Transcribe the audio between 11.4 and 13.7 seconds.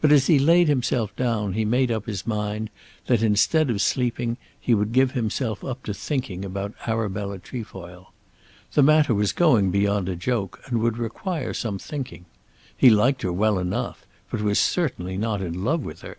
some thinking. He liked her well